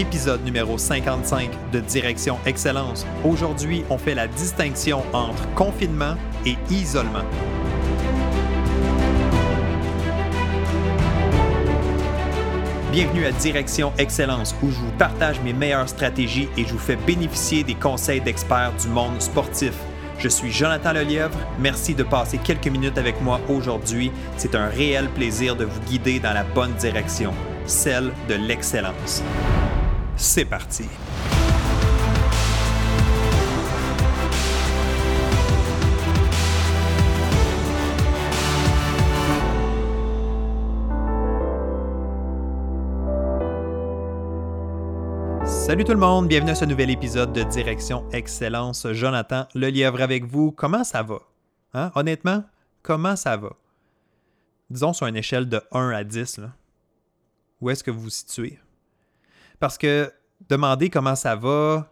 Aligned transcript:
épisode 0.00 0.42
numéro 0.44 0.78
55 0.78 1.50
de 1.72 1.80
Direction 1.80 2.38
Excellence. 2.46 3.06
Aujourd'hui, 3.22 3.84
on 3.90 3.98
fait 3.98 4.14
la 4.14 4.28
distinction 4.28 5.02
entre 5.12 5.46
confinement 5.54 6.14
et 6.46 6.56
isolement. 6.70 7.24
Bienvenue 12.90 13.26
à 13.26 13.32
Direction 13.32 13.92
Excellence 13.98 14.56
où 14.62 14.70
je 14.70 14.76
vous 14.76 14.90
partage 14.92 15.38
mes 15.42 15.52
meilleures 15.52 15.88
stratégies 15.88 16.48
et 16.56 16.64
je 16.64 16.72
vous 16.72 16.78
fais 16.78 16.96
bénéficier 16.96 17.62
des 17.62 17.74
conseils 17.74 18.22
d'experts 18.22 18.72
du 18.80 18.88
monde 18.88 19.20
sportif. 19.20 19.74
Je 20.18 20.28
suis 20.28 20.50
Jonathan 20.50 20.94
Lelièvre. 20.94 21.38
Merci 21.58 21.94
de 21.94 22.04
passer 22.04 22.38
quelques 22.38 22.68
minutes 22.68 22.96
avec 22.96 23.20
moi 23.20 23.38
aujourd'hui. 23.50 24.12
C'est 24.38 24.54
un 24.54 24.68
réel 24.68 25.10
plaisir 25.10 25.56
de 25.56 25.66
vous 25.66 25.80
guider 25.82 26.20
dans 26.20 26.32
la 26.32 26.44
bonne 26.44 26.72
direction, 26.74 27.34
celle 27.66 28.12
de 28.28 28.34
l'excellence. 28.34 29.22
C'est 30.22 30.44
parti. 30.44 30.84
Salut 45.46 45.84
tout 45.84 45.92
le 45.92 45.96
monde, 45.96 46.28
bienvenue 46.28 46.50
à 46.50 46.54
ce 46.54 46.66
nouvel 46.66 46.90
épisode 46.90 47.32
de 47.32 47.42
Direction 47.44 48.06
Excellence. 48.12 48.86
Jonathan 48.92 49.48
Lelièvre 49.54 50.02
avec 50.02 50.26
vous. 50.26 50.52
Comment 50.52 50.84
ça 50.84 51.02
va? 51.02 51.20
Hein? 51.72 51.92
Honnêtement, 51.94 52.44
comment 52.82 53.16
ça 53.16 53.38
va? 53.38 53.52
Disons 54.68 54.92
sur 54.92 55.06
une 55.06 55.16
échelle 55.16 55.48
de 55.48 55.62
1 55.72 55.90
à 55.92 56.04
10, 56.04 56.38
là. 56.38 56.50
où 57.62 57.70
est-ce 57.70 57.82
que 57.82 57.90
vous 57.90 58.02
vous 58.02 58.10
situez? 58.10 58.58
Parce 59.60 59.78
que 59.78 60.12
demander 60.48 60.90
comment 60.90 61.14
ça 61.14 61.36
va, 61.36 61.88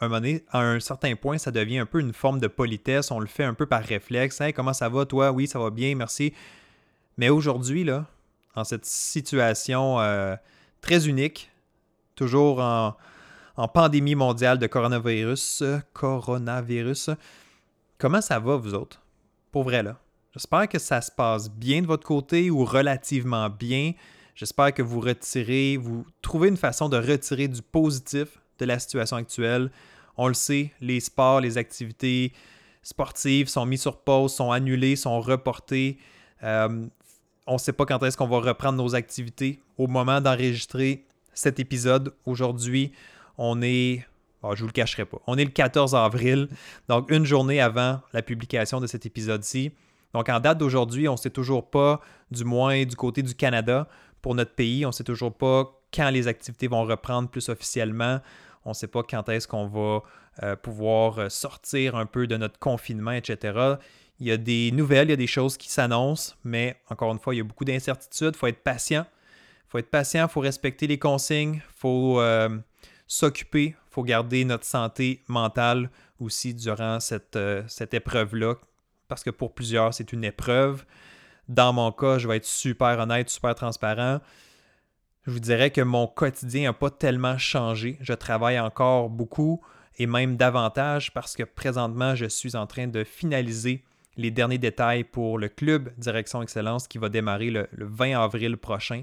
un 0.00 0.12
à 0.50 0.60
un 0.60 0.80
certain 0.80 1.16
point, 1.16 1.38
ça 1.38 1.50
devient 1.50 1.78
un 1.78 1.86
peu 1.86 2.00
une 2.00 2.12
forme 2.12 2.38
de 2.38 2.46
politesse. 2.46 3.10
On 3.10 3.18
le 3.18 3.26
fait 3.26 3.44
un 3.44 3.54
peu 3.54 3.66
par 3.66 3.82
réflexe. 3.82 4.40
Hey, 4.40 4.52
comment 4.52 4.72
ça 4.72 4.88
va, 4.88 5.06
toi? 5.06 5.32
Oui, 5.32 5.46
ça 5.46 5.58
va 5.58 5.70
bien, 5.70 5.94
merci. 5.96 6.34
Mais 7.16 7.30
aujourd'hui, 7.30 7.84
là, 7.84 8.06
en 8.54 8.64
cette 8.64 8.84
situation 8.84 10.00
euh, 10.00 10.36
très 10.80 11.08
unique, 11.08 11.50
toujours 12.14 12.60
en, 12.60 12.96
pandémie 13.72 14.14
mondiale 14.14 14.58
de 14.58 14.66
coronavirus. 14.66 15.64
Coronavirus. 15.92 17.10
Comment 17.98 18.20
ça 18.20 18.38
va, 18.38 18.56
vous 18.56 18.74
autres? 18.74 19.00
Pour 19.52 19.64
vrai, 19.64 19.82
là. 19.82 19.96
J'espère 20.32 20.68
que 20.68 20.80
ça 20.80 21.00
se 21.00 21.12
passe 21.12 21.48
bien 21.48 21.80
de 21.80 21.86
votre 21.86 22.04
côté 22.04 22.50
ou 22.50 22.64
relativement 22.64 23.48
bien. 23.48 23.92
J'espère 24.34 24.74
que 24.74 24.82
vous 24.82 25.00
retirez, 25.00 25.76
vous 25.76 26.04
trouvez 26.20 26.48
une 26.48 26.56
façon 26.56 26.88
de 26.88 26.96
retirer 26.96 27.48
du 27.48 27.62
positif 27.62 28.40
de 28.58 28.64
la 28.64 28.78
situation 28.78 29.16
actuelle. 29.16 29.70
On 30.16 30.28
le 30.28 30.34
sait, 30.34 30.72
les 30.80 31.00
sports, 31.00 31.40
les 31.40 31.58
activités 31.58 32.32
sportives 32.82 33.48
sont 33.48 33.64
mis 33.66 33.78
sur 33.78 33.98
pause, 33.98 34.34
sont 34.34 34.50
annulées, 34.50 34.96
sont 34.96 35.20
reportées. 35.20 35.98
Euh, 36.42 36.86
on 37.46 37.54
ne 37.54 37.58
sait 37.58 37.72
pas 37.72 37.86
quand 37.86 38.02
est-ce 38.02 38.16
qu'on 38.16 38.26
va 38.26 38.40
reprendre 38.40 38.82
nos 38.82 38.94
activités. 38.94 39.60
Au 39.78 39.86
moment 39.86 40.20
d'enregistrer, 40.20 41.04
cet 41.34 41.60
épisode. 41.60 42.14
Aujourd'hui, 42.24 42.92
on 43.36 43.60
est. 43.62 44.06
je 44.42 44.48
ne 44.48 44.56
vous 44.56 44.66
le 44.66 44.72
cacherai 44.72 45.04
pas. 45.04 45.18
On 45.26 45.36
est 45.36 45.44
le 45.44 45.50
14 45.50 45.94
avril, 45.94 46.48
donc 46.88 47.10
une 47.10 47.24
journée 47.24 47.60
avant 47.60 48.00
la 48.12 48.22
publication 48.22 48.80
de 48.80 48.86
cet 48.86 49.04
épisode-ci. 49.04 49.72
Donc, 50.12 50.28
en 50.28 50.38
date 50.38 50.58
d'aujourd'hui, 50.58 51.08
on 51.08 51.12
ne 51.12 51.18
sait 51.18 51.30
toujours 51.30 51.68
pas, 51.68 52.00
du 52.30 52.44
moins 52.44 52.84
du 52.84 52.94
côté 52.94 53.22
du 53.22 53.34
Canada, 53.34 53.88
pour 54.24 54.34
notre 54.34 54.54
pays, 54.54 54.86
on 54.86 54.88
ne 54.88 54.92
sait 54.92 55.04
toujours 55.04 55.34
pas 55.34 55.70
quand 55.94 56.08
les 56.08 56.28
activités 56.28 56.66
vont 56.66 56.84
reprendre 56.84 57.28
plus 57.28 57.50
officiellement. 57.50 58.20
On 58.64 58.70
ne 58.70 58.74
sait 58.74 58.86
pas 58.86 59.02
quand 59.02 59.28
est-ce 59.28 59.46
qu'on 59.46 59.66
va 59.66 60.00
euh, 60.42 60.56
pouvoir 60.56 61.30
sortir 61.30 61.94
un 61.94 62.06
peu 62.06 62.26
de 62.26 62.38
notre 62.38 62.58
confinement, 62.58 63.12
etc. 63.12 63.76
Il 64.18 64.26
y 64.26 64.32
a 64.32 64.38
des 64.38 64.72
nouvelles, 64.72 65.08
il 65.08 65.10
y 65.10 65.12
a 65.12 65.16
des 65.16 65.26
choses 65.26 65.58
qui 65.58 65.68
s'annoncent, 65.68 66.36
mais 66.42 66.76
encore 66.88 67.12
une 67.12 67.18
fois, 67.18 67.34
il 67.34 67.38
y 67.38 67.40
a 67.42 67.44
beaucoup 67.44 67.66
d'incertitudes. 67.66 68.30
Il 68.34 68.38
faut 68.38 68.46
être 68.46 68.62
patient 68.62 69.04
faut 69.74 69.78
être 69.78 69.90
patient, 69.90 70.26
il 70.28 70.30
faut 70.30 70.40
respecter 70.40 70.86
les 70.86 70.98
consignes, 70.98 71.56
il 71.56 71.74
faut 71.74 72.20
euh, 72.20 72.48
s'occuper, 73.08 73.74
il 73.76 73.90
faut 73.90 74.04
garder 74.04 74.44
notre 74.44 74.64
santé 74.64 75.24
mentale 75.26 75.90
aussi 76.20 76.54
durant 76.54 77.00
cette, 77.00 77.34
euh, 77.34 77.64
cette 77.66 77.92
épreuve-là, 77.92 78.54
parce 79.08 79.24
que 79.24 79.30
pour 79.30 79.52
plusieurs, 79.52 79.92
c'est 79.92 80.12
une 80.12 80.22
épreuve. 80.22 80.84
Dans 81.48 81.72
mon 81.72 81.92
cas, 81.92 82.18
je 82.18 82.28
vais 82.28 82.36
être 82.36 82.46
super 82.46 82.98
honnête, 82.98 83.28
super 83.28 83.54
transparent. 83.54 84.20
Je 85.26 85.30
vous 85.30 85.40
dirais 85.40 85.70
que 85.70 85.80
mon 85.80 86.06
quotidien 86.06 86.64
n'a 86.64 86.72
pas 86.72 86.90
tellement 86.90 87.38
changé. 87.38 87.98
Je 88.00 88.12
travaille 88.12 88.58
encore 88.58 89.08
beaucoup 89.08 89.60
et 89.98 90.06
même 90.06 90.36
davantage 90.36 91.12
parce 91.12 91.34
que 91.36 91.42
présentement, 91.42 92.14
je 92.14 92.26
suis 92.26 92.56
en 92.56 92.66
train 92.66 92.86
de 92.86 93.04
finaliser 93.04 93.84
les 94.16 94.30
derniers 94.30 94.58
détails 94.58 95.04
pour 95.04 95.38
le 95.38 95.48
club 95.48 95.90
Direction 95.98 96.42
Excellence 96.42 96.88
qui 96.88 96.98
va 96.98 97.08
démarrer 97.08 97.50
le 97.50 97.68
20 97.72 98.20
avril 98.22 98.56
prochain. 98.56 99.02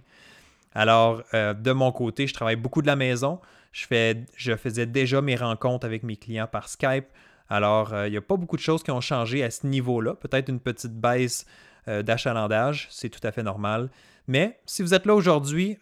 Alors, 0.73 1.23
euh, 1.33 1.53
de 1.53 1.71
mon 1.71 1.91
côté, 1.91 2.27
je 2.27 2.33
travaille 2.33 2.55
beaucoup 2.55 2.81
de 2.81 2.87
la 2.87 2.95
maison. 2.95 3.39
Je, 3.71 3.85
fais, 3.85 4.25
je 4.35 4.55
faisais 4.55 4.85
déjà 4.85 5.21
mes 5.21 5.35
rencontres 5.35 5.85
avec 5.85 6.03
mes 6.03 6.15
clients 6.15 6.47
par 6.47 6.69
Skype. 6.69 7.05
Alors, 7.49 7.93
euh, 7.93 8.07
il 8.07 8.11
n'y 8.11 8.17
a 8.17 8.21
pas 8.21 8.37
beaucoup 8.37 8.55
de 8.55 8.61
choses 8.61 8.83
qui 8.83 8.91
ont 8.91 9.01
changé 9.01 9.43
à 9.43 9.51
ce 9.51 9.67
niveau-là. 9.67 10.15
Peut-être 10.15 10.49
une 10.49 10.59
petite 10.59 10.93
baisse 10.93 11.45
euh, 11.87 12.03
d'achalandage, 12.03 12.87
c'est 12.91 13.09
tout 13.09 13.25
à 13.25 13.31
fait 13.31 13.43
normal. 13.43 13.89
Mais 14.27 14.59
si 14.65 14.81
vous 14.81 14.93
êtes 14.93 15.05
là 15.05 15.15
aujourd'hui, 15.15 15.77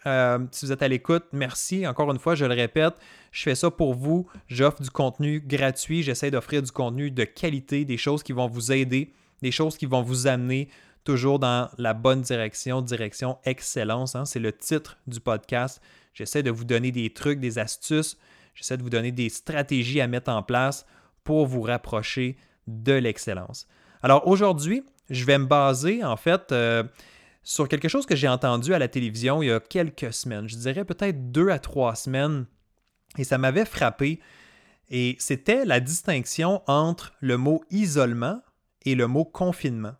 si 0.51 0.65
vous 0.65 0.71
êtes 0.71 0.81
à 0.81 0.87
l'écoute, 0.87 1.25
merci. 1.33 1.85
Encore 1.85 2.09
une 2.11 2.17
fois, 2.17 2.35
je 2.35 2.45
le 2.45 2.53
répète, 2.53 2.95
je 3.31 3.43
fais 3.43 3.53
ça 3.53 3.69
pour 3.69 3.93
vous. 3.93 4.27
J'offre 4.47 4.81
du 4.81 4.89
contenu 4.89 5.41
gratuit. 5.41 6.03
J'essaie 6.03 6.31
d'offrir 6.31 6.63
du 6.63 6.71
contenu 6.71 7.11
de 7.11 7.25
qualité, 7.25 7.85
des 7.85 7.97
choses 7.97 8.23
qui 8.23 8.31
vont 8.31 8.47
vous 8.47 8.71
aider, 8.71 9.13
des 9.41 9.51
choses 9.51 9.77
qui 9.77 9.85
vont 9.85 10.01
vous 10.01 10.25
amener 10.25 10.69
toujours 11.03 11.39
dans 11.39 11.69
la 11.77 11.93
bonne 11.93 12.21
direction, 12.21 12.81
direction 12.81 13.38
excellence. 13.43 14.15
Hein. 14.15 14.25
c'est 14.25 14.39
le 14.39 14.51
titre 14.51 14.97
du 15.07 15.19
podcast. 15.19 15.81
J'essaie 16.13 16.43
de 16.43 16.51
vous 16.51 16.65
donner 16.65 16.91
des 16.91 17.11
trucs, 17.11 17.39
des 17.39 17.59
astuces. 17.59 18.17
J'essaie 18.55 18.77
de 18.77 18.83
vous 18.83 18.89
donner 18.89 19.11
des 19.11 19.29
stratégies 19.29 20.01
à 20.01 20.07
mettre 20.07 20.31
en 20.31 20.43
place 20.43 20.85
pour 21.23 21.45
vous 21.45 21.61
rapprocher 21.61 22.38
de 22.67 22.93
l'excellence. 22.93 23.67
Alors 24.01 24.27
aujourd'hui, 24.27 24.83
je 25.09 25.25
vais 25.25 25.37
me 25.37 25.45
baser 25.45 26.03
en 26.03 26.17
fait 26.17 26.51
euh, 26.51 26.83
sur 27.43 27.67
quelque 27.67 27.87
chose 27.87 28.05
que 28.05 28.15
j'ai 28.15 28.27
entendu 28.27 28.73
à 28.73 28.79
la 28.79 28.87
télévision 28.87 29.41
il 29.41 29.47
y 29.47 29.51
a 29.51 29.59
quelques 29.59 30.13
semaines. 30.13 30.47
Je 30.47 30.55
dirais 30.55 30.85
peut-être 30.85 31.31
deux 31.31 31.49
à 31.49 31.59
trois 31.59 31.95
semaines. 31.95 32.45
Et 33.17 33.23
ça 33.23 33.37
m'avait 33.37 33.65
frappé. 33.65 34.19
Et 34.89 35.15
c'était 35.19 35.65
la 35.65 35.79
distinction 35.79 36.61
entre 36.67 37.13
le 37.21 37.37
mot 37.37 37.63
isolement 37.71 38.41
et 38.85 38.95
le 38.95 39.07
mot 39.07 39.25
confinement. 39.25 39.93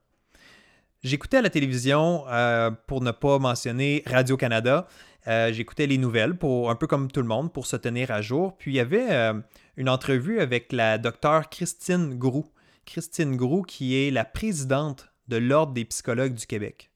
J'écoutais 1.03 1.37
à 1.37 1.41
la 1.41 1.49
télévision, 1.49 2.25
euh, 2.27 2.71
pour 2.87 3.01
ne 3.01 3.11
pas 3.11 3.39
mentionner 3.39 4.03
Radio-Canada, 4.05 4.87
euh, 5.27 5.53
j'écoutais 5.53 5.87
les 5.87 5.97
nouvelles, 5.97 6.35
pour, 6.35 6.69
un 6.69 6.75
peu 6.75 6.87
comme 6.87 7.09
tout 7.09 7.21
le 7.21 7.27
monde, 7.27 7.53
pour 7.53 7.67
se 7.67 7.77
tenir 7.77 8.11
à 8.11 8.21
jour. 8.21 8.57
Puis 8.57 8.71
il 8.71 8.75
y 8.75 8.79
avait 8.79 9.31
une 9.77 9.89
entrevue 9.89 10.39
avec 10.39 10.71
la 10.71 10.97
docteure 10.97 11.49
Christine 11.49 12.17
Groux. 12.17 12.51
Christine 12.85 13.35
Groux, 13.35 13.62
qui 13.62 13.95
est 13.95 14.12
la 14.12 14.25
présidente 14.25 15.09
de 15.28 15.38
l'Ordre 15.38 15.73
des 15.73 15.85
psychologues 15.85 16.34
du 16.34 16.45
Québec. 16.45 16.91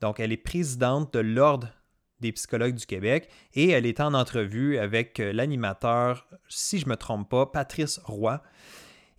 Donc, 0.00 0.20
elle 0.20 0.32
est 0.32 0.36
présidente 0.36 1.12
de 1.12 1.20
l'Ordre 1.20 1.68
des 2.20 2.32
psychologues 2.32 2.74
du 2.74 2.86
Québec 2.86 3.28
et 3.54 3.70
elle 3.70 3.86
est 3.86 4.00
en 4.00 4.14
entrevue 4.14 4.78
avec 4.78 5.18
l'animateur, 5.18 6.26
si 6.48 6.78
je 6.78 6.86
ne 6.86 6.90
me 6.90 6.96
trompe 6.96 7.28
pas, 7.28 7.46
Patrice 7.46 7.98
Roy. 8.04 8.42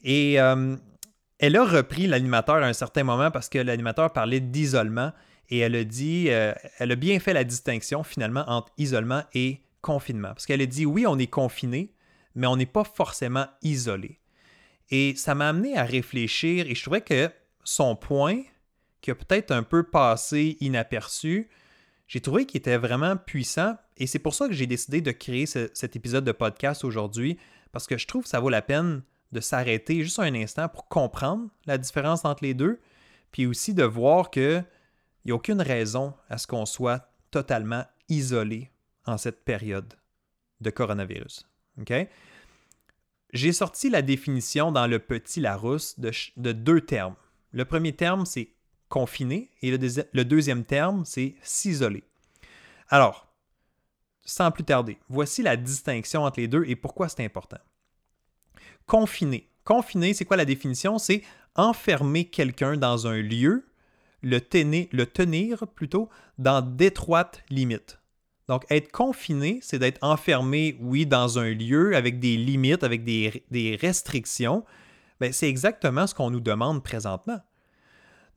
Et 0.03 0.33
elle 1.41 1.55
a 1.55 1.65
repris 1.65 2.05
l'animateur 2.05 2.57
à 2.57 2.67
un 2.67 2.73
certain 2.73 3.03
moment 3.03 3.31
parce 3.31 3.49
que 3.49 3.57
l'animateur 3.57 4.13
parlait 4.13 4.39
d'isolement 4.39 5.11
et 5.49 5.57
elle 5.59 5.75
a 5.75 5.83
dit, 5.83 6.27
euh, 6.29 6.53
elle 6.79 6.91
a 6.91 6.95
bien 6.95 7.19
fait 7.19 7.33
la 7.33 7.43
distinction 7.43 8.03
finalement 8.03 8.45
entre 8.47 8.71
isolement 8.77 9.23
et 9.33 9.61
confinement. 9.81 10.29
Parce 10.29 10.45
qu'elle 10.45 10.61
a 10.61 10.65
dit, 10.65 10.85
oui, 10.85 11.05
on 11.05 11.19
est 11.19 11.27
confiné, 11.27 11.93
mais 12.35 12.47
on 12.47 12.55
n'est 12.55 12.65
pas 12.65 12.85
forcément 12.85 13.47
isolé. 13.61 14.20
Et 14.91 15.15
ça 15.15 15.35
m'a 15.35 15.49
amené 15.49 15.77
à 15.77 15.83
réfléchir 15.83 16.67
et 16.67 16.75
je 16.75 16.81
trouvais 16.81 17.01
que 17.01 17.31
son 17.63 17.95
point, 17.95 18.41
qui 18.99 19.11
a 19.11 19.15
peut-être 19.15 19.51
un 19.51 19.63
peu 19.63 19.83
passé 19.83 20.57
inaperçu, 20.59 21.49
j'ai 22.07 22.19
trouvé 22.19 22.45
qu'il 22.45 22.57
était 22.57 22.77
vraiment 22.77 23.15
puissant 23.15 23.77
et 23.97 24.05
c'est 24.05 24.19
pour 24.19 24.33
ça 24.33 24.47
que 24.47 24.53
j'ai 24.53 24.67
décidé 24.67 24.99
de 24.99 25.11
créer 25.11 25.45
cet 25.45 25.95
épisode 25.95 26.25
de 26.25 26.33
podcast 26.33 26.83
aujourd'hui 26.83 27.37
parce 27.71 27.87
que 27.87 27.97
je 27.97 28.05
trouve 28.05 28.23
que 28.23 28.29
ça 28.29 28.41
vaut 28.41 28.49
la 28.49 28.61
peine 28.61 29.01
de 29.31 29.39
s'arrêter 29.39 30.03
juste 30.03 30.19
un 30.19 30.35
instant 30.35 30.67
pour 30.67 30.89
comprendre 30.89 31.47
la 31.65 31.77
différence 31.77 32.25
entre 32.25 32.43
les 32.43 32.53
deux, 32.53 32.81
puis 33.31 33.45
aussi 33.45 33.73
de 33.73 33.83
voir 33.83 34.29
qu'il 34.29 34.65
n'y 35.23 35.31
a 35.31 35.35
aucune 35.35 35.61
raison 35.61 36.13
à 36.29 36.37
ce 36.37 36.47
qu'on 36.47 36.65
soit 36.65 37.09
totalement 37.31 37.85
isolé 38.09 38.71
en 39.05 39.17
cette 39.17 39.45
période 39.45 39.93
de 40.59 40.69
coronavirus. 40.69 41.47
J'ai 43.33 43.53
sorti 43.53 43.89
la 43.89 44.01
définition 44.01 44.71
dans 44.71 44.87
le 44.87 44.99
petit 44.99 45.39
Larousse 45.39 45.99
de, 45.99 46.11
de 46.37 46.51
deux 46.51 46.81
termes. 46.81 47.15
Le 47.51 47.65
premier 47.65 47.93
terme, 47.93 48.25
c'est 48.25 48.49
confiner 48.89 49.49
et 49.61 49.71
le, 49.71 50.05
le 50.11 50.25
deuxième 50.25 50.65
terme, 50.65 51.05
c'est 51.05 51.35
s'isoler. 51.41 52.03
Alors, 52.89 53.27
sans 54.23 54.51
plus 54.51 54.65
tarder. 54.65 54.97
Voici 55.07 55.41
la 55.41 55.55
distinction 55.55 56.23
entre 56.23 56.41
les 56.41 56.47
deux 56.47 56.65
et 56.67 56.75
pourquoi 56.75 57.07
c'est 57.07 57.23
important. 57.23 57.59
Confiner. 58.85 59.49
Confiner, 59.63 60.13
c'est 60.13 60.25
quoi 60.25 60.37
la 60.37 60.45
définition? 60.45 60.99
C'est 60.99 61.23
enfermer 61.55 62.25
quelqu'un 62.25 62.75
dans 62.75 63.07
un 63.07 63.21
lieu, 63.21 63.65
le 64.21 64.41
tenir, 64.41 64.87
le 64.91 65.05
tenir 65.05 65.67
plutôt, 65.67 66.09
dans 66.37 66.61
d'étroites 66.61 67.43
limites. 67.49 68.00
Donc, 68.47 68.65
être 68.69 68.91
confiné, 68.91 69.59
c'est 69.61 69.79
d'être 69.79 69.99
enfermé, 70.01 70.77
oui, 70.81 71.05
dans 71.05 71.39
un 71.39 71.49
lieu 71.49 71.95
avec 71.95 72.19
des 72.19 72.37
limites, 72.37 72.83
avec 72.83 73.03
des, 73.03 73.77
restrictions. 73.81 74.65
Ben, 75.19 75.31
c'est 75.31 75.47
exactement 75.47 76.07
ce 76.07 76.15
qu'on 76.15 76.31
nous 76.31 76.39
demande 76.39 76.83
présentement. 76.83 77.39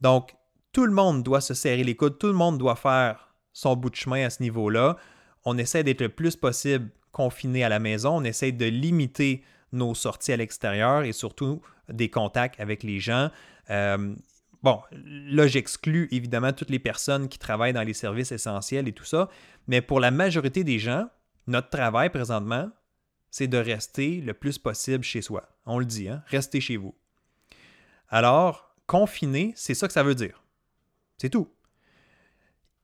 Donc, 0.00 0.34
tout 0.72 0.86
le 0.86 0.92
monde 0.92 1.22
doit 1.22 1.40
se 1.40 1.54
serrer 1.54 1.84
les 1.84 1.96
coudes, 1.96 2.18
tout 2.18 2.26
le 2.26 2.34
monde 2.34 2.58
doit 2.58 2.76
faire 2.76 3.34
son 3.52 3.76
bout 3.76 3.90
de 3.90 3.96
chemin 3.96 4.26
à 4.26 4.30
ce 4.30 4.42
niveau-là. 4.42 4.96
On 5.44 5.56
essaie 5.56 5.82
d'être 5.82 6.00
le 6.00 6.08
plus 6.08 6.36
possible 6.36 6.90
confiné 7.12 7.64
à 7.64 7.68
la 7.68 7.78
maison, 7.78 8.16
on 8.16 8.24
essaie 8.24 8.52
de 8.52 8.66
limiter 8.66 9.42
nos 9.72 9.94
sorties 9.94 10.32
à 10.32 10.36
l'extérieur 10.36 11.02
et 11.02 11.12
surtout 11.12 11.62
des 11.88 12.10
contacts 12.10 12.58
avec 12.60 12.82
les 12.82 12.98
gens. 12.98 13.30
Euh, 13.70 14.14
bon, 14.64 14.81
là, 14.93 15.46
j'exclus 15.46 16.08
évidemment 16.11 16.52
toutes 16.52 16.70
les 16.70 16.78
personnes 16.78 17.28
qui 17.28 17.38
travaillent 17.38 17.75
dans 17.75 17.82
les 17.82 17.93
services 17.94 18.32
essentiels 18.32 18.88
et 18.88 18.93
tout 18.93 19.05
ça, 19.05 19.28
mais 19.69 19.82
pour 19.82 20.00
la 20.00 20.11
majorité 20.11 20.64
des 20.64 20.78
gens, 20.78 21.08
notre 21.46 21.69
travail 21.69 22.08
présentement, 22.11 22.70
c'est 23.31 23.46
de 23.46 23.58
rester 23.58 24.22
le 24.22 24.32
plus 24.32 24.58
possible 24.58 25.05
chez 25.05 25.20
soi. 25.20 25.49
On 25.66 25.78
le 25.78 25.84
dit, 25.84 26.08
hein? 26.08 26.22
restez 26.28 26.61
chez 26.62 26.78
vous. 26.78 26.94
Alors, 28.08 28.75
confiner, 28.87 29.52
c'est 29.55 29.75
ça 29.75 29.87
que 29.87 29.93
ça 29.93 30.02
veut 30.02 30.14
dire. 30.14 30.43
C'est 31.19 31.31
tout. 31.31 31.52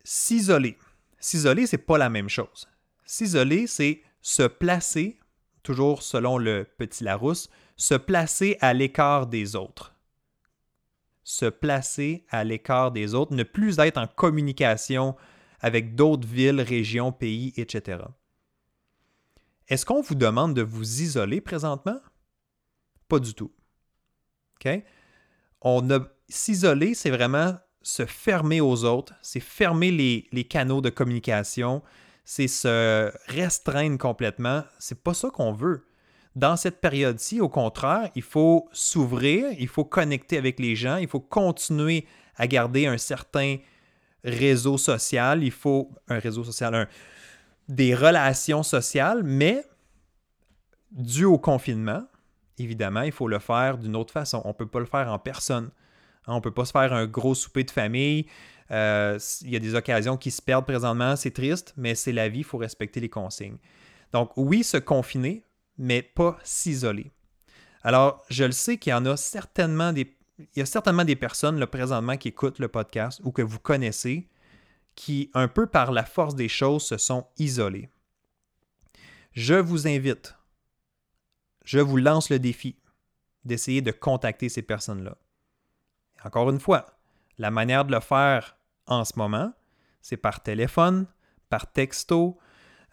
S'isoler. 0.05 0.77
S'isoler, 1.19 1.67
c'est 1.67 1.79
pas 1.79 1.99
la 1.99 2.11
même 2.11 2.29
chose. 2.29 2.69
S'isoler, 3.07 3.67
c'est 3.67 4.03
se 4.21 4.43
placer, 4.43 5.19
toujours 5.63 6.03
selon 6.03 6.37
le 6.37 6.67
petit 6.77 7.05
Larousse, 7.05 7.49
se 7.77 7.95
placer 7.95 8.59
à 8.61 8.75
l'écart 8.75 9.27
des 9.27 9.57
autres. 9.57 9.95
Se 11.31 11.47
placer 11.47 12.25
à 12.29 12.43
l'écart 12.43 12.91
des 12.91 13.15
autres, 13.15 13.33
ne 13.37 13.45
plus 13.45 13.79
être 13.79 13.99
en 13.99 14.09
communication 14.09 15.15
avec 15.61 15.95
d'autres 15.95 16.27
villes, 16.27 16.61
régions, 16.61 17.13
pays, 17.13 17.53
etc. 17.57 18.03
Est-ce 19.69 19.87
qu'on 19.87 20.01
vous 20.01 20.17
demande 20.17 20.55
de 20.55 20.63
vous 20.63 21.03
isoler 21.03 21.41
présentement? 21.41 22.01
Pas 23.07 23.21
du 23.21 23.33
tout. 23.35 23.53
On 25.61 25.89
s'isoler, 26.29 26.95
c'est 26.95 27.11
vraiment 27.11 27.57
se 27.81 28.07
fermer 28.07 28.61
aux 28.61 28.83
autres, 28.83 29.15
c'est 29.23 29.39
fermer 29.39 29.93
les, 29.93 30.45
canaux 30.45 30.81
de 30.81 30.91
communication, 30.91 31.81
c'est 32.25 32.49
se 32.49 33.09
restreindre 33.29 33.99
complètement. 33.99 34.65
C'est 34.81 35.01
pas 35.01 35.15
ça 35.15 35.31
qu'on 35.31 35.53
veut. 35.53 35.87
Dans 36.41 36.57
cette 36.57 36.81
période-ci, 36.81 37.39
au 37.43 37.51
contraire, 37.51 38.09
il 38.15 38.23
faut 38.23 38.67
s'ouvrir, 38.73 39.53
il 39.59 39.69
faut 39.69 39.85
connecter 39.85 40.39
avec 40.39 40.59
les 40.59 40.75
gens, 40.75 40.97
il 40.97 41.07
faut 41.07 41.21
continuer 41.21 42.07
à 42.35 42.47
garder 42.47 42.87
un 42.87 42.97
certain 42.97 43.59
réseau 44.25 44.79
social, 44.79 45.45
il 45.45 45.51
faut 45.51 45.91
un 46.09 46.19
réseau 46.19 46.43
social, 46.43 46.89
des 47.69 47.95
relations 47.95 48.63
sociales, 48.63 49.23
mais 49.23 49.63
dû 50.93 51.27
au 51.27 51.37
confinement, 51.37 52.05
évidemment, 52.57 53.03
il 53.03 53.13
faut 53.13 53.29
le 53.29 53.39
faire 53.39 53.77
d'une 53.77 53.95
autre 53.95 54.15
façon. 54.15 54.41
On 54.47 54.49
ne 54.49 54.55
peut 54.55 54.67
pas 54.67 54.81
le 54.81 54.87
faire 54.87 55.13
en 55.13 55.19
personne. 55.19 55.71
On 56.27 56.37
ne 56.37 56.41
peut 56.41 56.55
pas 56.55 56.65
se 56.65 56.73
faire 56.73 56.95
un 56.95 57.07
gros 57.07 57.35
souper 57.35 57.65
de 57.65 57.71
famille. 57.71 58.25
Euh, 58.71 59.19
il 59.43 59.51
y 59.51 59.57
a 59.57 59.59
des 59.59 59.75
occasions 59.75 60.17
qui 60.17 60.31
se 60.31 60.41
perdent 60.41 60.65
présentement, 60.65 61.17
c'est 61.17 61.33
triste, 61.33 61.75
mais 61.77 61.95
c'est 61.95 62.13
la 62.13 62.31
vie, 62.31 62.39
il 62.39 62.45
faut 62.45 62.57
respecter 62.57 62.99
les 62.99 63.11
consignes. 63.11 63.59
Donc 64.15 64.31
oui, 64.37 64.65
se 64.65 64.79
confiner, 64.79 65.45
mais 65.81 66.03
pas 66.03 66.39
s'isoler. 66.45 67.11
Alors, 67.83 68.23
je 68.29 68.45
le 68.45 68.53
sais 68.53 68.77
qu'il 68.77 68.91
y 68.91 68.95
en 68.95 69.07
a 69.07 69.17
certainement 69.17 69.95
des, 69.95 70.15
certainement 70.65 71.05
des 71.07 71.17
personnes 71.17 71.59
là, 71.59 71.67
présentement 71.67 72.19
qui 72.19 72.29
écoutent 72.29 72.59
le 72.59 72.69
podcast 72.69 73.21
ou 73.25 73.33
que 73.33 73.41
vous 73.41 73.59
connaissez 73.59 74.29
qui, 74.95 75.31
un 75.33 75.49
peu 75.49 75.67
par 75.67 75.91
la 75.91 76.05
force 76.05 76.35
des 76.35 76.49
choses, 76.49 76.85
se 76.85 76.99
sont 76.99 77.27
isolés. 77.39 77.89
Je 79.33 79.55
vous 79.55 79.89
invite, 79.89 80.37
je 81.65 81.79
vous 81.79 81.97
lance 81.97 82.29
le 82.29 82.39
défi 82.39 82.77
d'essayer 83.47 83.81
de 83.81 83.91
contacter 83.91 84.51
ces 84.51 84.63
personnes-là. 84.63 85.17
Encore 86.25 86.51
une 86.51 86.61
fois, 86.61 86.85
la 87.39 87.51
manière 87.51 87.87
de 87.87 87.93
le 87.93 88.01
faire 88.01 88.59
en 88.87 89.07
ce 89.07 89.15
moment, 89.17 89.55
c'est 90.03 90.19
par 90.19 90.43
téléphone, 90.43 91.07
par 91.49 91.73
texto, 91.73 92.39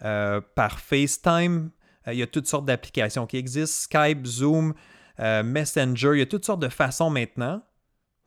euh, 0.04 0.40
par 0.56 0.80
FaceTime. 0.80 1.72
Euh, 2.08 2.14
il 2.14 2.20
y 2.20 2.24
a 2.24 2.28
toutes 2.28 2.48
sortes 2.48 2.66
d'applications 2.66 3.26
qui 3.28 3.38
existent, 3.38 3.84
Skype, 3.84 4.26
Zoom, 4.26 4.74
euh, 5.20 5.44
Messenger. 5.44 6.12
Il 6.14 6.20
y 6.20 6.22
a 6.22 6.26
toutes 6.26 6.46
sortes 6.46 6.62
de 6.62 6.70
façons 6.70 7.10
maintenant 7.10 7.62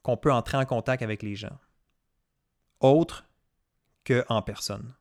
qu'on 0.03 0.17
peut 0.17 0.33
entrer 0.33 0.57
en 0.57 0.65
contact 0.65 1.03
avec 1.03 1.23
les 1.23 1.37
gens, 1.37 1.59
autres 2.81 3.25
qu'en 4.07 4.43
personne. 4.43 4.95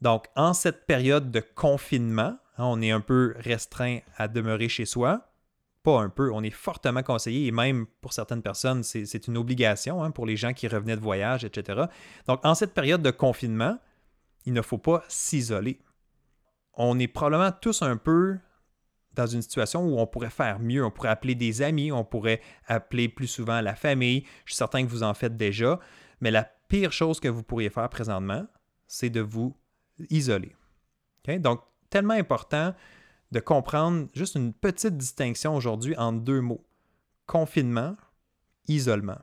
Donc, 0.00 0.26
en 0.36 0.52
cette 0.52 0.86
période 0.86 1.30
de 1.30 1.40
confinement, 1.40 2.36
hein, 2.56 2.64
on 2.64 2.82
est 2.82 2.90
un 2.90 3.00
peu 3.00 3.34
restreint 3.38 4.00
à 4.16 4.28
demeurer 4.28 4.68
chez 4.68 4.84
soi 4.84 5.32
pas 5.82 6.00
un 6.00 6.08
peu, 6.08 6.32
on 6.32 6.42
est 6.42 6.50
fortement 6.50 7.02
conseillé 7.02 7.46
et 7.46 7.50
même 7.50 7.86
pour 8.00 8.12
certaines 8.12 8.42
personnes, 8.42 8.82
c'est 8.82 9.26
une 9.26 9.36
obligation 9.36 10.02
hein, 10.02 10.10
pour 10.10 10.26
les 10.26 10.36
gens 10.36 10.52
qui 10.52 10.68
revenaient 10.68 10.96
de 10.96 11.00
voyage, 11.00 11.44
etc. 11.44 11.84
Donc, 12.26 12.44
en 12.44 12.54
cette 12.54 12.72
période 12.72 13.02
de 13.02 13.10
confinement, 13.10 13.78
il 14.44 14.52
ne 14.52 14.62
faut 14.62 14.78
pas 14.78 15.04
s'isoler. 15.08 15.80
On 16.74 16.98
est 16.98 17.08
probablement 17.08 17.52
tous 17.52 17.82
un 17.82 17.96
peu 17.96 18.38
dans 19.14 19.26
une 19.26 19.42
situation 19.42 19.84
où 19.84 19.98
on 19.98 20.06
pourrait 20.06 20.30
faire 20.30 20.58
mieux. 20.58 20.84
On 20.84 20.90
pourrait 20.90 21.10
appeler 21.10 21.34
des 21.34 21.62
amis, 21.62 21.92
on 21.92 22.04
pourrait 22.04 22.40
appeler 22.66 23.08
plus 23.08 23.26
souvent 23.26 23.60
la 23.60 23.74
famille. 23.74 24.24
Je 24.44 24.52
suis 24.52 24.58
certain 24.58 24.84
que 24.84 24.90
vous 24.90 25.02
en 25.02 25.14
faites 25.14 25.36
déjà. 25.36 25.78
Mais 26.20 26.30
la 26.30 26.44
pire 26.68 26.92
chose 26.92 27.20
que 27.20 27.28
vous 27.28 27.42
pourriez 27.42 27.68
faire 27.68 27.88
présentement, 27.88 28.46
c'est 28.86 29.10
de 29.10 29.20
vous 29.20 29.54
isoler. 30.10 30.54
Donc, 31.38 31.60
tellement 31.90 32.14
important 32.14 32.74
de 33.30 33.40
comprendre 33.40 34.08
juste 34.14 34.34
une 34.34 34.52
petite 34.52 34.96
distinction 34.96 35.54
aujourd'hui 35.54 35.96
entre 35.96 36.20
deux 36.20 36.40
mots. 36.40 36.64
Confinement, 37.26 37.96
isolement. 38.66 39.18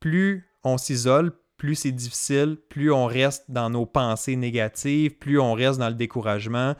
Plus 0.00 0.48
on 0.62 0.78
s'isole, 0.78 1.32
plus 1.56 1.74
c'est 1.74 1.92
difficile, 1.92 2.58
plus 2.68 2.92
on 2.92 3.06
reste 3.06 3.44
dans 3.48 3.70
nos 3.70 3.86
pensées 3.86 4.36
négatives, 4.36 5.16
plus 5.16 5.38
on 5.38 5.52
reste 5.52 5.78
dans 5.78 5.88
le 5.88 5.94
découragement, 5.94 6.74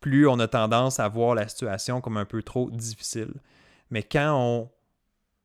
plus 0.00 0.28
on 0.28 0.38
a 0.38 0.48
tendance 0.48 1.00
à 1.00 1.08
voir 1.08 1.34
la 1.34 1.48
situation 1.48 2.00
comme 2.00 2.16
un 2.16 2.24
peu 2.24 2.42
trop 2.42 2.70
difficile. 2.70 3.34
Mais 3.90 4.02
quand 4.02 4.36
on 4.36 4.70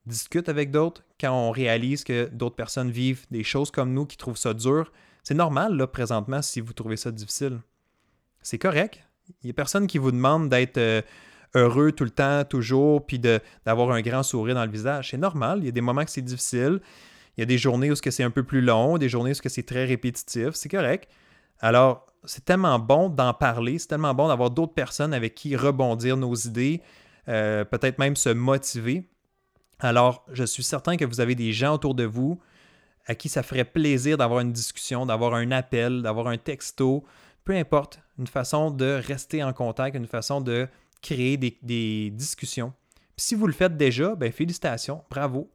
discute 0.06 0.50
avec 0.50 0.72
d'autres, 0.72 1.04
quand 1.20 1.32
on 1.32 1.52
réalise 1.52 2.04
que 2.04 2.30
d'autres 2.32 2.56
personnes 2.56 2.92
vivent 2.92 3.26
des 3.30 3.44
choses 3.44 3.72
comme 3.72 3.94
nous 3.94 4.06
qui 4.06 4.18
trouvent 4.18 4.38
ça 4.38 4.54
dur, 4.54 4.92
c'est 5.24 5.36
normal 5.36 5.76
là 5.76 5.88
présentement 5.88 6.42
si 6.42 6.60
vous 6.60 6.74
trouvez 6.74 6.98
ça 6.98 7.12
difficile. 7.12 7.60
C'est 8.42 8.58
correct, 8.58 9.04
il 9.44 9.48
n'y 9.48 9.52
a 9.52 9.54
personne 9.54 9.88
qui 9.88 9.98
vous 9.98 10.12
demande 10.12 10.50
d'être 10.50 10.78
euh, 10.78 11.02
heureux 11.56 11.92
tout 11.92 12.04
le 12.04 12.10
temps, 12.10 12.44
toujours, 12.44 13.06
puis 13.06 13.20
d'avoir 13.20 13.92
un 13.92 14.02
grand 14.02 14.24
sourire 14.24 14.56
dans 14.56 14.66
le 14.66 14.72
visage. 14.72 15.12
C'est 15.12 15.18
normal. 15.18 15.60
Il 15.60 15.66
y 15.66 15.70
a 15.70 15.72
des 15.72 15.82
moments 15.82 16.06
que 16.06 16.12
c'est 16.12 16.22
difficile. 16.22 16.82
Il 17.38 17.42
y 17.42 17.44
a 17.44 17.46
des 17.46 17.58
journées 17.58 17.92
où 17.92 17.96
c'est 17.96 18.24
un 18.24 18.32
peu 18.32 18.44
plus 18.44 18.62
long, 18.62 18.98
des 18.98 19.10
journées 19.10 19.32
où 19.32 19.50
c'est 19.50 19.66
très 19.66 19.86
répétitif. 19.86 20.50
C'est 20.54 20.70
correct. 20.70 21.10
Alors, 21.60 22.06
c'est 22.26 22.46
tellement 22.46 22.78
bon 22.80 23.10
d'en 23.10 23.34
parler. 23.34 23.80
C'est 23.80 23.88
tellement 23.88 24.14
bon 24.14 24.28
d'avoir 24.28 24.52
d'autres 24.52 24.74
personnes 24.74 25.14
avec 25.14 25.36
qui 25.36 25.56
rebondir 25.56 26.18
nos 26.18 26.36
idées, 26.36 26.82
euh, 27.28 27.64
peut-être 27.64 28.00
même 28.00 28.16
se 28.16 28.30
motiver. 28.30 29.10
Alors, 29.80 30.26
je 30.32 30.44
suis 30.44 30.64
certain 30.64 30.98
que 30.98 31.06
vous 31.06 31.22
avez 31.22 31.36
des 31.36 31.54
gens 31.54 31.76
autour 31.76 31.96
de 31.96 32.04
vous 32.04 32.40
à 33.08 33.16
qui 33.16 33.30
ça 33.30 33.44
ferait 33.44 33.66
plaisir 33.66 34.18
d'avoir 34.18 34.42
une 34.42 34.52
discussion, 34.52 35.06
d'avoir 35.06 35.34
un 35.34 35.52
appel, 35.52 36.02
d'avoir 36.02 36.28
un 36.28 36.38
texto, 36.38 37.04
peu 37.44 37.54
importe, 37.56 38.00
une 38.20 38.28
façon 38.28 38.70
de 38.70 39.02
rester 39.06 39.44
en 39.44 39.54
contact, 39.54 39.96
une 39.96 40.08
façon 40.08 40.42
de 40.42 40.68
créer 41.02 41.38
des, 41.38 42.12
discussions. 42.12 42.74
si 43.18 43.34
vous 43.34 43.48
le 43.48 43.54
faites 43.54 43.76
déjà, 43.76 44.14
ben 44.16 44.32
félicitations, 44.32 45.04
bravo. 45.10 45.50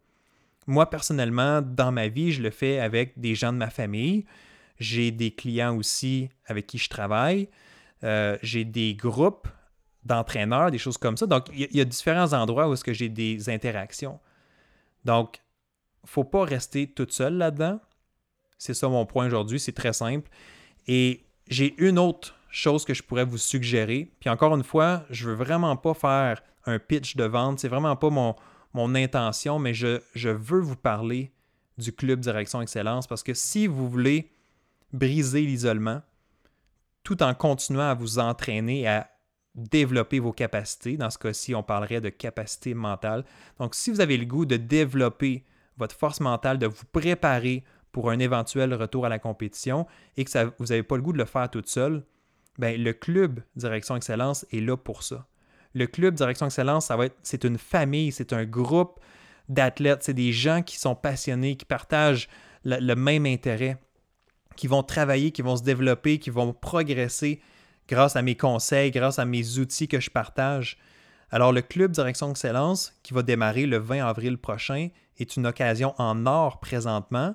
Moi, 0.66 0.90
personnellement, 0.90 1.62
dans 1.62 1.92
ma 1.92 2.08
vie, 2.08 2.32
je 2.32 2.42
le 2.42 2.50
fais 2.50 2.80
avec 2.80 3.18
des 3.18 3.34
gens 3.34 3.52
de 3.52 3.58
ma 3.58 3.70
famille. 3.70 4.24
J'ai 4.78 5.10
des 5.10 5.30
clients 5.30 5.76
aussi 5.76 6.28
avec 6.46 6.66
qui 6.66 6.78
je 6.78 6.88
travaille. 6.88 7.48
Euh, 8.04 8.36
j'ai 8.42 8.64
des 8.64 8.94
groupes 8.94 9.48
d'entraîneurs, 10.04 10.70
des 10.70 10.78
choses 10.78 10.98
comme 10.98 11.16
ça. 11.16 11.26
Donc, 11.26 11.46
il 11.52 11.74
y, 11.74 11.80
a 11.80 11.84
différents 11.84 12.32
endroits 12.32 12.68
où 12.68 12.72
est-ce 12.72 12.84
que 12.84 12.92
j'ai 12.92 13.08
des 13.08 13.48
interactions. 13.48 14.20
Donc, 15.04 15.40
il 16.02 16.06
ne 16.06 16.10
faut 16.10 16.24
pas 16.24 16.44
rester 16.44 16.86
toute 16.86 17.12
seule 17.12 17.34
là-dedans. 17.34 17.80
C'est 18.58 18.74
ça 18.74 18.88
mon 18.88 19.06
point 19.06 19.26
aujourd'hui, 19.26 19.58
c'est 19.58 19.72
très 19.72 19.92
simple. 19.92 20.30
Et 20.86 21.24
j'ai 21.48 21.74
une 21.78 21.98
autre 21.98 22.36
chose 22.50 22.84
que 22.84 22.94
je 22.94 23.02
pourrais 23.02 23.24
vous 23.24 23.38
suggérer. 23.38 24.10
Puis 24.20 24.30
encore 24.30 24.54
une 24.54 24.64
fois, 24.64 25.04
je 25.10 25.28
veux 25.28 25.34
vraiment 25.34 25.76
pas 25.76 25.94
faire 25.94 26.42
un 26.64 26.78
pitch 26.78 27.16
de 27.16 27.24
vente. 27.24 27.58
C'est 27.58 27.68
vraiment 27.68 27.96
pas 27.96 28.10
mon, 28.10 28.34
mon 28.76 28.94
intention, 28.94 29.58
mais 29.58 29.72
je, 29.72 30.28
veux 30.28 30.60
vous 30.60 30.76
parler 30.76 31.32
du 31.78 31.92
Club 31.92 32.20
Direction 32.20 32.60
Excellence 32.60 33.06
parce 33.06 33.22
que 33.22 33.32
si 33.32 33.66
vous 33.66 33.88
voulez 33.88 34.30
briser 34.92 35.40
l'isolement, 35.40 36.02
tout 37.02 37.22
en 37.22 37.32
continuant 37.32 37.88
à 37.88 37.94
vous 37.94 38.18
entraîner 38.18 38.86
à 38.86 39.10
développer 39.54 40.18
vos 40.18 40.32
capacités. 40.32 40.98
Dans 40.98 41.08
ce 41.08 41.16
cas-ci, 41.16 41.54
on 41.54 41.62
parlerait 41.62 42.02
de 42.02 42.10
capacité 42.10 42.74
mentale. 42.74 43.24
Donc, 43.58 43.74
si 43.74 43.90
vous 43.90 44.02
avez 44.02 44.18
le 44.18 44.26
goût 44.26 44.44
de 44.44 44.58
développer 44.58 45.46
votre 45.78 45.96
force 45.96 46.20
mentale, 46.20 46.58
de 46.58 46.66
vous 46.66 46.84
préparer 46.92 47.64
pour 47.92 48.10
un 48.10 48.18
éventuel 48.18 48.74
retour 48.74 49.06
à 49.06 49.08
la 49.08 49.18
compétition 49.18 49.86
et 50.18 50.24
que 50.26 50.52
vous 50.58 50.66
n'avez 50.66 50.82
pas 50.82 50.96
le 50.96 51.02
goût 51.02 51.14
de 51.14 51.18
le 51.18 51.24
faire 51.24 51.50
toute 51.50 51.68
seule, 51.68 52.04
ben, 52.58 52.78
le 52.78 52.92
club 52.92 53.40
Direction 53.54 53.96
Excellence 53.96 54.44
est 54.52 54.60
là 54.60 54.76
pour 54.76 55.02
ça. 55.02 55.26
Le 55.76 55.86
club 55.86 56.14
Direction 56.14 56.46
Excellence, 56.46 56.90
c'est 57.22 57.44
une 57.44 57.58
famille, 57.58 58.10
c'est 58.10 58.32
un 58.32 58.46
groupe 58.46 58.98
d'athlètes, 59.50 60.04
c'est 60.04 60.14
des 60.14 60.32
gens 60.32 60.62
qui 60.62 60.78
sont 60.78 60.94
passionnés, 60.94 61.56
qui 61.56 61.66
partagent 61.66 62.30
le 62.64 62.94
même 62.94 63.26
intérêt, 63.26 63.76
qui 64.56 64.68
vont 64.68 64.82
travailler, 64.82 65.32
qui 65.32 65.42
vont 65.42 65.54
se 65.54 65.62
développer, 65.62 66.18
qui 66.18 66.30
vont 66.30 66.54
progresser 66.54 67.42
grâce 67.88 68.16
à 68.16 68.22
mes 68.22 68.36
conseils, 68.36 68.90
grâce 68.90 69.18
à 69.18 69.26
mes 69.26 69.58
outils 69.58 69.86
que 69.86 70.00
je 70.00 70.08
partage. 70.08 70.78
Alors 71.30 71.52
le 71.52 71.60
club 71.60 71.92
Direction 71.92 72.30
Excellence, 72.30 72.94
qui 73.02 73.12
va 73.12 73.22
démarrer 73.22 73.66
le 73.66 73.76
20 73.76 74.02
avril 74.02 74.38
prochain, 74.38 74.88
est 75.18 75.36
une 75.36 75.46
occasion 75.46 75.94
en 75.98 76.24
or 76.24 76.58
présentement 76.58 77.34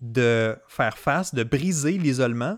de 0.00 0.56
faire 0.68 0.96
face, 0.96 1.34
de 1.34 1.42
briser 1.42 1.98
l'isolement 1.98 2.56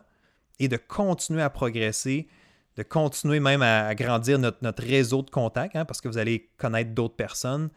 et 0.59 0.69
de 0.69 0.77
continuer 0.77 1.41
à 1.41 1.49
progresser, 1.49 2.29
de 2.77 2.83
continuer 2.83 3.41
même 3.41 3.63
à 3.63 3.87
agrandir 3.87 4.39
notre, 4.39 4.83
réseau 4.83 5.23
de 5.23 5.31
contacts, 5.31 5.77
hein, 5.77 5.85
parce 5.85 6.01
que 6.01 6.09
vous 6.09 6.19
allez 6.19 6.51
connaître 6.59 6.91
d'autres 6.93 7.17
personnes. 7.17 7.71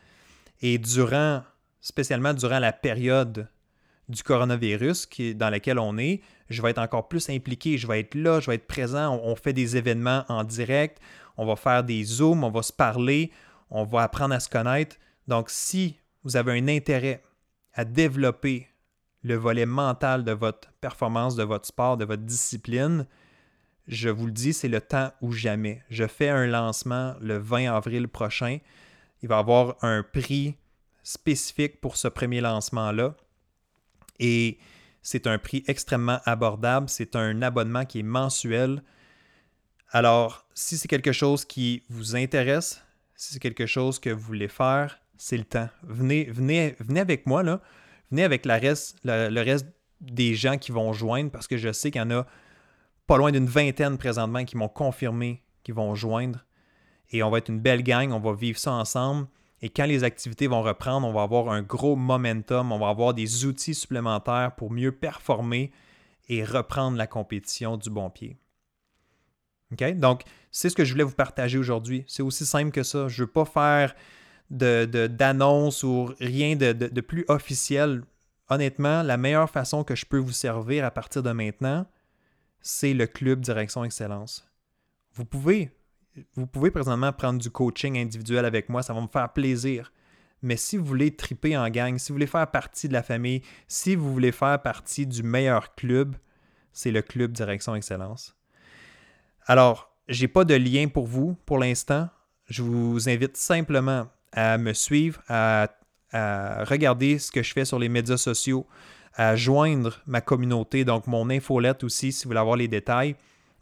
Et 0.62 0.78
durant, 0.78 1.44
spécialement 1.80 2.34
durant 2.34 2.60
la 2.60 2.74
période 2.74 3.48
du 4.10 4.24
coronavirus 4.24 5.08
dans 5.36 5.50
laquelle 5.50 5.80
on 5.80 5.98
est, 5.98 6.22
je 6.50 6.62
vais 6.62 6.72
être 6.72 6.80
encore 6.80 7.08
plus 7.08 7.30
impliqué, 7.30 7.78
je 7.78 7.88
vais 7.88 8.02
être 8.02 8.16
là, 8.16 8.40
je 8.40 8.48
vais 8.48 8.56
être 8.56 8.68
présent, 8.68 9.20
on, 9.24 9.36
fait 9.36 9.54
des 9.54 9.78
événements 9.78 10.26
en 10.28 10.44
direct, 10.44 11.00
on 11.38 11.46
va 11.46 11.56
faire 11.56 11.84
des 11.84 12.04
zooms, 12.04 12.44
on 12.44 12.50
va 12.50 12.64
se 12.64 12.74
parler, 12.74 13.32
on 13.70 13.84
va 13.84 14.02
apprendre 14.02 14.34
à 14.34 14.40
se 14.40 14.50
connaître. 14.50 14.98
Donc 15.28 15.50
si 15.50 15.98
vous 16.24 16.36
avez 16.36 16.60
un 16.60 16.68
intérêt 16.68 17.24
à 17.74 17.86
développer 17.86 18.68
le 19.22 19.36
volet 19.36 19.66
mental 19.66 20.24
de 20.24 20.32
votre 20.32 20.72
performance, 20.82 21.36
de 21.36 21.44
votre 21.44 21.68
sport, 21.68 21.96
de 21.96 22.06
votre 22.06 22.24
discipline, 22.24 23.06
je 23.90 24.10
vous 24.10 24.28
le 24.28 24.32
dis, 24.32 24.54
c'est 24.54 24.68
le 24.68 24.82
temps 24.82 25.12
ou 25.20 25.32
jamais. 25.32 25.84
Je 25.90 26.06
fais 26.06 26.30
un 26.30 26.46
lancement 26.46 27.16
le 27.20 27.38
20 27.38 27.74
avril 27.74 28.08
prochain. 28.08 28.60
Il 29.24 29.30
va 29.30 29.38
y 29.38 29.40
avoir 29.40 29.76
un 29.82 30.04
prix 30.04 30.56
spécifique 31.02 31.82
pour 31.82 31.98
ce 31.98 32.08
premier 32.08 32.40
lancement-là. 32.40 33.16
Et 34.20 34.60
c'est 35.02 35.26
un 35.26 35.40
prix 35.40 35.64
extrêmement 35.68 36.20
abordable. 36.26 36.88
C'est 36.88 37.16
un 37.16 37.42
abonnement 37.42 37.84
qui 37.84 38.00
est 38.00 38.04
mensuel. 38.04 38.84
Alors, 39.90 40.46
si 40.54 40.78
c'est 40.78 40.88
quelque 40.88 41.12
chose 41.12 41.44
qui 41.44 41.82
vous 41.90 42.16
intéresse, 42.16 42.84
si 43.16 43.34
c'est 43.34 43.40
quelque 43.40 43.66
chose 43.66 43.98
que 43.98 44.12
vous 44.12 44.22
voulez 44.22 44.48
faire, 44.48 45.00
c'est 45.18 45.38
le 45.38 45.46
temps. 45.46 45.70
Venez, 45.82 46.26
venez, 46.26 46.76
venez 46.80 47.00
avec 47.00 47.26
moi, 47.26 47.42
là. 47.42 47.60
Venez 48.12 48.24
avec 48.24 48.46
la 48.46 48.58
reste, 48.58 48.98
le, 49.04 49.42
reste 49.42 49.66
des 50.00 50.36
gens 50.36 50.60
qui 50.60 50.72
vont 50.72 50.94
joindre, 50.94 51.32
parce 51.32 51.48
que 51.48 51.58
je 51.58 51.72
sais 51.72 51.90
qu'il 51.90 52.00
y 52.00 52.04
en 52.04 52.12
a 52.12 52.28
pas 53.10 53.18
loin 53.18 53.32
d'une 53.32 53.48
vingtaine 53.48 53.98
présentement 53.98 54.46
qui 54.46 54.56
m'ont 54.56 54.70
confirmé 54.70 55.42
qu'ils 55.64 55.74
vont 55.74 55.96
joindre. 55.96 56.46
Et 57.10 57.24
on 57.24 57.32
va 57.32 57.40
être 57.40 57.50
une 57.50 57.60
belle 57.60 57.82
gang, 57.82 58.12
on 58.12 58.20
va 58.20 58.34
vivre 58.34 58.60
ça 58.60 58.72
ensemble. 58.72 59.28
Et 59.64 59.70
quand 59.70 59.86
les 59.86 60.04
activités 60.04 60.46
vont 60.46 60.62
reprendre, 60.62 61.08
on 61.08 61.12
va 61.12 61.24
avoir 61.24 61.50
un 61.50 61.64
gros 61.64 61.96
momentum, 61.96 62.72
on 62.72 62.78
va 62.78 62.90
avoir 62.90 63.16
des 63.16 63.46
outils 63.46 63.74
supplémentaires 63.74 64.54
pour 64.56 64.70
mieux 64.70 64.92
performer 64.92 65.72
et 66.28 66.44
reprendre 66.44 66.98
la 66.98 67.08
compétition 67.08 67.78
du 67.78 67.90
bon 67.90 68.12
pied. 68.12 68.38
Donc, 69.96 70.22
c'est 70.52 70.70
ce 70.70 70.76
que 70.76 70.86
je 70.86 70.92
voulais 70.94 71.04
vous 71.04 71.16
partager 71.16 71.58
aujourd'hui. 71.58 72.06
C'est 72.08 72.22
aussi 72.22 72.46
simple 72.46 72.70
que 72.70 72.84
ça. 72.84 73.08
Je 73.08 73.24
ne 73.24 73.26
veux 73.26 73.32
pas 73.32 73.46
faire 73.46 73.96
d'annonce 74.52 75.82
de, 75.82 75.88
ou 75.88 76.14
rien 76.20 76.56
de, 76.56 77.02
plus 77.02 77.26
officiel. 77.28 78.04
Honnêtement, 78.50 79.02
la 79.02 79.18
meilleure 79.18 79.50
façon 79.50 79.84
que 79.84 79.96
je 79.96 80.06
peux 80.06 80.20
vous 80.20 80.32
servir 80.32 80.86
à 80.86 80.92
partir 80.92 81.24
de 81.24 81.32
maintenant, 81.32 81.88
c'est 82.62 82.94
le 82.94 83.08
club 83.08 83.42
Direction 83.42 83.84
Excellence. 83.84 84.50
Vous 85.14 85.26
pouvez 85.26 85.72
vous 86.36 86.48
pouvez 86.48 86.72
présentement 86.72 87.14
prendre 87.14 87.40
du 87.40 87.50
coaching 87.50 87.98
individuel 87.98 88.46
avec 88.46 88.70
moi, 88.70 88.84
ça 88.84 88.94
va 88.94 89.02
me 89.02 89.08
faire 89.08 89.32
plaisir. 89.32 89.92
Mais 90.42 90.58
si 90.58 90.78
vous 90.78 90.86
voulez 90.86 91.16
triper 91.16 91.58
en 91.58 91.70
gang, 91.70 91.98
si 91.98 92.10
vous 92.10 92.16
voulez 92.16 92.28
faire 92.28 92.50
partie 92.50 92.88
de 92.88 92.94
la 92.94 93.04
famille, 93.04 93.42
si 93.68 93.96
vous 93.96 94.12
voulez 94.12 94.32
faire 94.32 94.62
partie 94.62 95.06
du 95.06 95.22
meilleur 95.22 95.76
club, 95.76 96.16
c'est 96.72 96.92
le 96.92 97.02
club 97.02 97.32
Direction 97.32 97.76
Excellence. 97.76 98.36
Alors, 99.46 99.94
je 100.08 100.22
n'ai 100.22 100.28
pas 100.28 100.46
de 100.46 100.56
lien 100.56 100.88
pour 100.88 101.08
vous 101.08 101.36
pour 101.46 101.58
l'instant. 101.58 102.10
Je 102.48 102.64
vous 102.64 103.10
invite 103.10 103.36
simplement 103.36 104.08
à 104.32 104.58
me 104.58 104.74
suivre, 104.74 105.22
à, 105.28 105.70
à, 106.12 106.64
regarder 106.64 107.20
ce 107.20 107.32
que 107.32 107.44
je 107.44 107.54
fais 107.54 107.66
sur 107.66 107.80
les 107.80 107.90
médias 107.90 108.18
sociaux, 108.18 108.66
à 109.16 109.36
joindre 109.36 110.00
ma 110.06 110.22
communauté, 110.22 110.86
donc 110.86 111.08
mon 111.08 111.28
infolette 111.30 111.84
aussi, 111.84 112.12
si 112.12 112.24
vous 112.24 112.30
voulez 112.30 112.40
avoir 112.40 112.56
les 112.56 112.68
détails. 112.68 113.16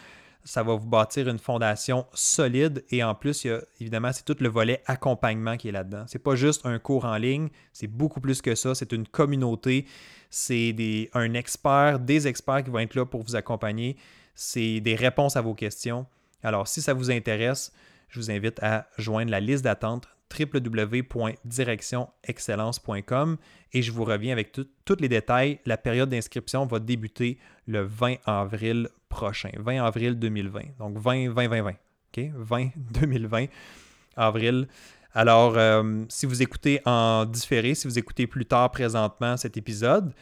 Ça 0.44 0.62
va 0.62 0.74
vous 0.74 0.86
bâtir 0.86 1.28
une 1.28 1.38
fondation 1.38 2.06
solide 2.14 2.84
et 2.90 3.04
en 3.04 3.14
plus, 3.14 3.44
il 3.44 3.48
y 3.48 3.50
a, 3.50 3.60
évidemment, 3.80 4.10
c'est 4.12 4.24
tout 4.24 4.36
le 4.40 4.48
volet 4.48 4.82
accompagnement 4.86 5.56
qui 5.56 5.68
est 5.68 5.72
là-dedans. 5.72 6.04
C'est 6.06 6.18
pas 6.18 6.34
juste 6.34 6.64
un 6.64 6.78
cours 6.78 7.04
en 7.04 7.16
ligne, 7.16 7.48
c'est 7.72 7.86
beaucoup 7.86 8.20
plus 8.20 8.40
que 8.40 8.54
ça. 8.54 8.74
C'est 8.74 8.92
une 8.92 9.06
communauté, 9.06 9.86
c'est 10.30 10.74
un 11.12 11.34
expert, 11.34 11.98
des 11.98 12.26
experts 12.26 12.64
qui 12.64 12.70
vont 12.70 12.78
être 12.78 12.94
là 12.94 13.04
pour 13.04 13.22
vous 13.22 13.36
accompagner. 13.36 13.96
C'est 14.34 14.80
des 14.80 14.94
réponses 14.94 15.36
à 15.36 15.42
vos 15.42 15.54
questions. 15.54 16.06
Alors, 16.42 16.66
si 16.68 16.80
ça 16.80 16.94
vous 16.94 17.10
intéresse, 17.10 17.72
je 18.08 18.18
vous 18.18 18.30
invite 18.30 18.62
à 18.62 18.86
joindre 18.96 19.30
la 19.30 19.40
liste 19.40 19.64
d'attente 19.64 20.08
www.directionexcellence.com 20.38 23.36
et 23.72 23.82
je 23.82 23.92
vous 23.92 24.04
reviens 24.04 24.32
avec 24.32 24.52
tous 24.52 24.96
les 25.00 25.08
détails. 25.08 25.58
La 25.66 25.76
période 25.76 26.08
d'inscription 26.08 26.66
va 26.66 26.78
débuter 26.78 27.38
le 27.66 27.82
20 27.82 28.16
avril 28.26 28.88
prochain, 29.08 29.50
20 29.58 29.84
avril 29.84 30.16
2020. 30.18 30.60
Donc 30.78 30.98
20, 30.98 31.30
20, 31.30 31.48
20, 31.48 31.62
20. 31.62 31.70
OK? 31.70 32.30
20 32.34 32.70
2020, 32.92 33.46
avril. 34.16 34.68
Alors, 35.12 35.56
euh, 35.56 36.04
si 36.08 36.26
vous 36.26 36.42
écoutez 36.42 36.80
en 36.84 37.24
différé, 37.24 37.74
si 37.74 37.88
vous 37.88 37.98
écoutez 37.98 38.26
plus 38.26 38.46
tard 38.46 38.70
présentement 38.70 39.36
cet 39.36 39.56
épisode, 39.56 40.12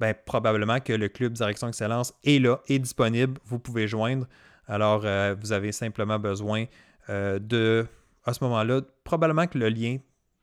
ben, 0.00 0.14
probablement 0.24 0.80
que 0.80 0.92
le 0.92 1.08
Club 1.08 1.32
Direction 1.32 1.68
Excellence 1.68 2.14
est 2.24 2.38
là, 2.38 2.60
est 2.68 2.78
disponible. 2.78 3.38
Vous 3.44 3.58
pouvez 3.58 3.88
joindre. 3.88 4.26
Alors, 4.66 5.02
euh, 5.04 5.34
vous 5.38 5.52
avez 5.52 5.72
simplement 5.72 6.18
besoin 6.18 6.64
euh, 7.10 7.38
de, 7.38 7.86
à 8.28 8.34
ce 8.34 8.44
moment-là, 8.44 8.82
probablement 9.04 9.46
que 9.46 9.58
le 9.58 9.68
lien 9.68 9.98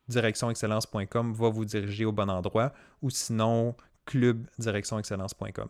directionexcellence.com 0.07 1.33
va 1.33 1.49
vous 1.49 1.65
diriger 1.65 2.05
au 2.05 2.11
bon 2.11 2.29
endroit 2.29 2.73
ou 3.01 3.09
sinon 3.09 3.75
clubdirectionexcellence.com. 4.05 5.69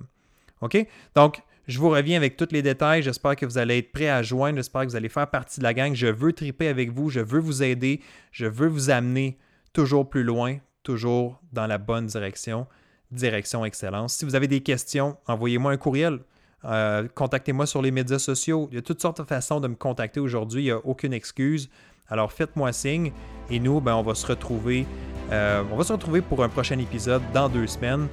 OK? 0.62 0.88
Donc, 1.16 1.42
je 1.68 1.80
vous 1.80 1.90
reviens 1.90 2.18
avec 2.18 2.38
tous 2.38 2.48
les 2.52 2.62
détails. 2.62 3.04
J'espère 3.04 3.36
que 3.36 3.46
vous 3.46 3.58
allez 3.58 3.80
être 3.80 3.92
prêts 3.92 4.10
à 4.10 4.22
joindre. 4.24 4.58
J'espère 4.58 4.84
que 4.84 4.88
vous 4.88 4.96
allez 4.96 5.10
faire 5.10 5.30
partie 5.30 5.60
de 5.60 5.64
la 5.64 5.74
gang. 5.74 5.94
Je 5.94 6.08
veux 6.08 6.32
triper 6.32 6.68
avec 6.68 6.92
vous. 6.92 7.10
Je 7.10 7.20
veux 7.20 7.40
vous 7.40 7.64
aider. 7.64 8.02
Je 8.32 8.46
veux 8.46 8.68
vous 8.68 8.90
amener 8.90 9.38
toujours 9.74 10.10
plus 10.10 10.24
loin, 10.24 10.58
toujours 10.84 11.42
dans 11.52 11.68
la 11.68 11.78
bonne 11.78 12.06
direction. 12.06 12.68
Direction 13.12 13.66
Excellence. 13.66 14.16
Si 14.16 14.26
vous 14.26 14.36
avez 14.36 14.48
des 14.48 14.62
questions, 14.62 15.18
envoyez-moi 15.28 15.72
un 15.72 15.78
courriel. 15.78 16.20
Euh, 16.66 17.08
contactez-moi 17.14 17.66
sur 17.66 17.82
les 17.82 17.92
médias 17.92 18.20
sociaux. 18.20 18.68
Il 18.72 18.76
y 18.76 18.78
a 18.78 18.82
toutes 18.82 19.02
sortes 19.02 19.22
de 19.22 19.28
façons 19.28 19.60
de 19.60 19.68
me 19.68 19.76
contacter 19.76 20.20
aujourd'hui. 20.20 20.64
Il 20.64 20.66
n'y 20.66 20.72
a 20.72 20.78
aucune 20.86 21.14
excuse. 21.14 21.70
Alors 22.10 22.32
faites-moi 22.32 22.72
signe 22.72 23.12
et 23.50 23.60
nous, 23.60 23.82
ben, 23.82 23.96
on 23.96 24.04
va 24.04 24.16
se 24.16 24.26
retrouver. 24.26 24.86
Euh, 25.32 25.64
on 25.72 25.76
va 25.76 25.84
se 25.84 25.94
retrouver 25.94 26.22
pour 26.22 26.44
un 26.44 26.50
prochain 26.50 26.78
épisode 26.80 27.22
dans 27.34 27.50
deux 27.50 27.68
semaines. 27.68 28.08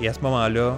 Et 0.00 0.08
à 0.08 0.12
ce 0.12 0.20
moment-là, 0.20 0.76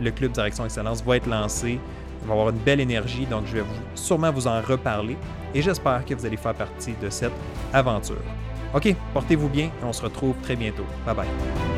le 0.00 0.10
Club 0.10 0.32
Direction 0.32 0.64
Excellence 0.64 1.02
va 1.02 1.16
être 1.16 1.26
lancé. 1.26 1.78
Il 2.22 2.28
va 2.28 2.34
avoir 2.34 2.50
une 2.50 2.58
belle 2.58 2.80
énergie, 2.80 3.26
donc 3.26 3.46
je 3.46 3.54
vais 3.54 3.60
vous, 3.62 3.74
sûrement 3.96 4.30
vous 4.30 4.46
en 4.46 4.60
reparler 4.60 5.16
et 5.54 5.60
j'espère 5.60 6.04
que 6.04 6.14
vous 6.14 6.24
allez 6.24 6.36
faire 6.36 6.54
partie 6.54 6.94
de 7.02 7.10
cette 7.10 7.32
aventure. 7.72 8.22
OK, 8.74 8.94
portez-vous 9.12 9.48
bien 9.48 9.66
et 9.66 9.84
on 9.84 9.92
se 9.92 10.02
retrouve 10.02 10.36
très 10.42 10.56
bientôt. 10.56 10.86
Bye 11.04 11.16
bye. 11.16 11.71